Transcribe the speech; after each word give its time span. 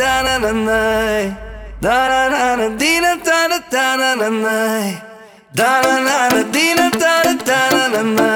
da 0.00 0.22
da 0.22 0.38
da 0.38 0.38
na 0.38 0.38
na 0.38 0.52
na. 0.52 1.36
Da 1.80 2.08
na 2.08 2.28
na 2.32 2.56
na 2.56 2.68
dina 2.78 3.16
da 3.16 3.48
da 3.48 3.58
da 3.70 3.96
na 3.96 4.14
na 4.14 4.28
na. 4.30 5.00
Da 5.54 5.82
na 5.82 5.94
na 6.06 6.28
na 6.34 6.42
dina 6.54 6.90
da 7.02 7.14
da 7.24 7.34
da 7.48 7.60
na 7.74 7.84
na 7.94 8.02
na. 8.18 8.30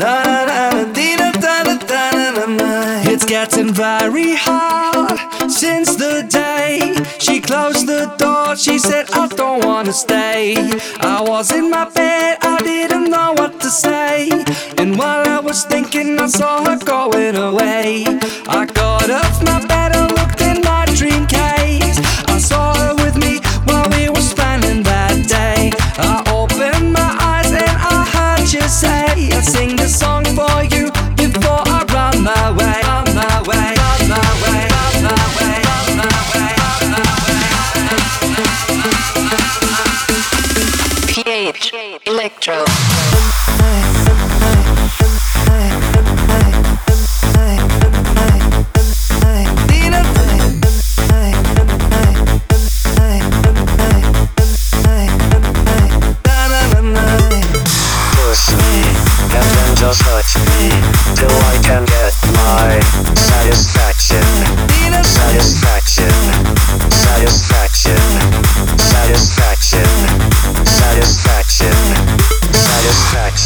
Da 0.00 0.12
na 0.26 0.38
na 0.48 0.70
na 0.74 0.84
dina 0.92 1.30
da 1.44 1.54
da 1.66 1.74
da 1.90 2.02
na 2.16 2.30
na 2.36 2.46
na. 2.58 2.70
It's 3.12 3.24
getting 3.24 3.72
very 3.72 4.34
hard 4.34 5.18
since 5.48 5.94
the 5.94 6.14
day 6.28 6.96
she 7.20 7.40
closed 7.40 7.86
the 7.86 8.02
door. 8.18 8.56
She 8.56 8.78
said, 8.78 9.06
I 9.12 9.28
don't 9.28 9.64
wanna 9.64 9.92
stay. 9.92 10.56
I 11.00 11.20
was 11.20 11.52
in 11.52 11.70
my 11.70 11.84
bed, 11.90 12.38
I 12.42 12.58
didn't 12.70 13.10
know 13.10 13.34
what 13.38 13.60
to 13.60 13.70
say. 13.70 14.30
And 14.78 14.98
while 14.98 15.24
I 15.28 15.38
was 15.38 15.64
thinking, 15.64 16.18
I 16.18 16.26
saw 16.26 16.64
her 16.64 16.78
going 16.78 17.36
away. 17.36 18.04
I 18.48 18.66
got 18.66 19.10
up 19.10 19.34
my 19.44 19.55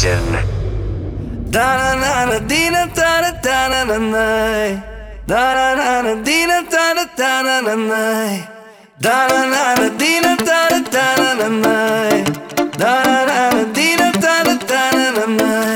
na. 0.03 0.41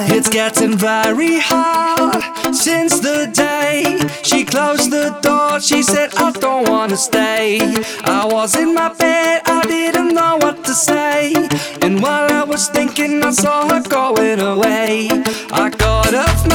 It's 0.10 0.30
getting 0.30 0.78
very 0.78 1.40
hard 1.40 2.24
since 2.56 3.00
the 3.00 3.30
day 3.32 4.00
she 4.24 4.44
closed 4.44 4.90
the 4.90 5.12
door. 5.22 5.60
She 5.60 5.84
said, 5.84 6.16
I 6.16 6.32
don't 6.32 6.68
wanna 6.68 6.98
stay. 6.98 7.60
I 8.04 8.26
was 8.26 8.56
in 8.56 8.74
my 8.74 8.90
bed, 8.94 9.42
was 12.56 12.70
thinking, 12.70 13.22
I 13.22 13.32
saw 13.32 13.68
her 13.68 13.82
going 13.82 14.40
away. 14.40 15.10
I 15.52 15.70
got 15.78 16.14
off 16.14 16.48
my. 16.48 16.55